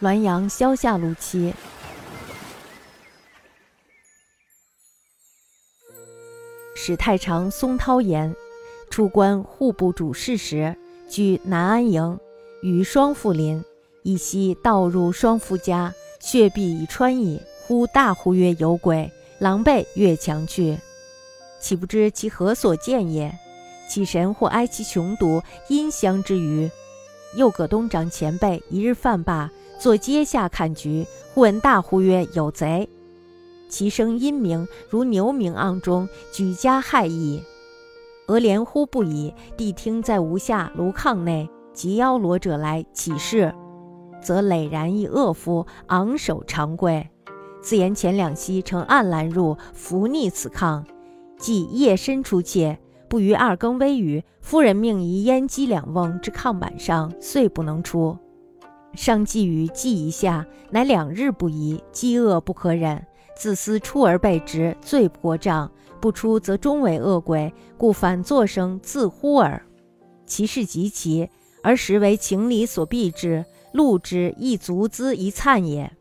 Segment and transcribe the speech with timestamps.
[0.00, 1.54] 滦阳萧下路期。
[6.74, 8.34] 史太常松涛言，
[8.90, 10.76] 出关户部主事时，
[11.08, 12.18] 居南安营，
[12.62, 13.64] 与双父林。
[14.02, 17.42] 一夕道入双父家，血壁已穿矣。
[17.66, 19.10] 忽大呼曰：“有鬼！”
[19.40, 20.78] 狼狈越墙去，
[21.58, 23.36] 岂不知其何所见也？
[23.88, 26.70] 其神或哀其穷毒，阴香之余。
[27.34, 32.88] 又葛东长前辈一日饭罢，坐阶下看局，忽闻大呼曰：“有贼！”
[33.68, 37.42] 其声阴鸣，如牛鸣盎中，举家骇异。
[38.28, 43.54] 俄连呼不已，谛听在吴下炉炕内，及邀罗者来起事，
[44.22, 47.08] 则磊然一恶夫，昂首长跪。
[47.60, 50.82] 自言前两夕乘暗拦入，伏逆此炕，
[51.38, 58.16] 即夜深出窃，不逾二更微雨，夫人命移烟机两瓮至炕板上，遂不能出。
[58.96, 69.62] 上寄语记一下，乃两日不移，饥饿不可忍，自思出而备之，罪不过账；不出则终为恶鬼，故反作声自呼耳。
[70.24, 71.28] 其事极奇，
[71.62, 75.92] 而实为情理所避之，录之亦足资一灿也。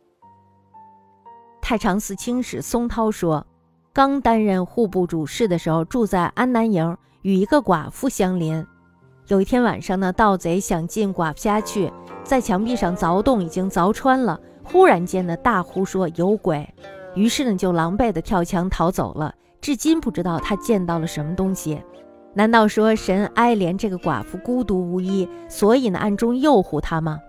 [1.61, 3.45] 太常寺卿史松涛说，
[3.91, 8.65] 刚担任户部主事的时候，住在安南营，与一个寡妇相邻。
[9.27, 11.91] 有一天晚上呢，盗贼想进寡妇家去，
[12.25, 14.37] 在墙壁上凿洞，已经凿穿了。
[14.63, 16.67] 忽然间呢，大呼说有鬼，
[17.13, 19.33] 于是呢，就狼狈的跳墙逃走了。
[19.61, 21.79] 至今不知道他见到了什么东西。
[22.33, 27.19] 难道说神哀怜这个寡妇孤独无依，所以呢，暗中诱惑他吗？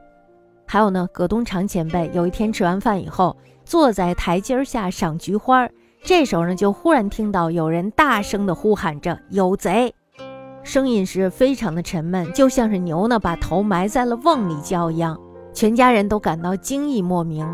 [0.67, 3.37] 还有呢，葛东长前辈有一天吃完饭以后。
[3.65, 5.69] 坐在台阶下赏菊花，
[6.05, 9.93] 这时候呢，就忽然听到有人大声的呼喊着“有贼”，
[10.67, 15.17] 声音是非常的沉闷，就像是牛呢把头埋在了瓮里叫一样。
[15.55, 17.49] 全家人都感到惊异莫名。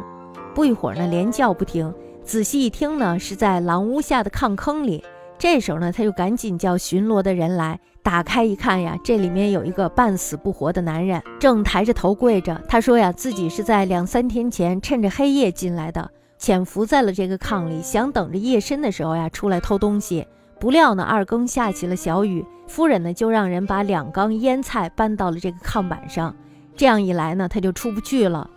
[0.54, 1.92] 不一会儿呢，连叫不停。
[2.24, 5.04] 仔细一听呢，是在狼屋下的炕坑里。
[5.36, 12.58] 这时候呢，他就赶紧叫巡逻的人来打开一看呀，这里面有一个半死不活的男人，正抬着头跪着。
[12.66, 20.26] 他说呀，自己是在两三天前趁着黑夜进来的，潜伏在了这个炕里，想等着夜深的时候呀出来偷东西。
[20.58, 26.34] 不料呢，二更下起了小雨，夫人呢就让人把两缸腌菜搬到了这个炕板上。
[26.74, 28.48] 这样一来呢，他就出不去了，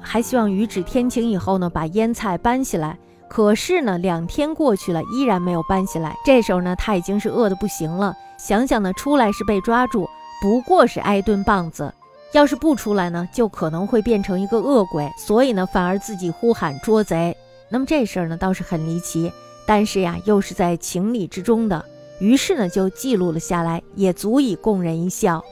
[0.00, 2.98] 还希望雨止天晴以后呢，把腌菜搬起来。
[3.28, 6.16] 可是呢，两天过去了，依然没有搬下来。
[6.24, 8.14] 这时候呢，他已经是饿得不行了。
[8.38, 10.08] 想想呢，出来是被抓住，
[10.40, 11.92] 不过是挨顿棒子；
[12.32, 15.12] 要是不出来呢，就可能会变成一个恶鬼。
[15.18, 17.36] 所以呢，反而自己呼喊捉贼。
[17.68, 19.30] 那么这事儿呢，倒是很离奇，
[19.66, 21.84] 但是呀，又是在情理之中的。
[22.22, 25.44] 于是呢，就记录了下来，也足以供人一笑。